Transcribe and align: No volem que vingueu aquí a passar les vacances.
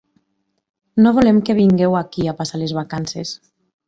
No 1.05 1.11
volem 1.17 1.41
que 1.49 1.55
vingueu 1.59 1.97
aquí 1.99 2.25
a 2.27 2.33
passar 2.39 2.63
les 2.63 2.73
vacances. 2.79 3.35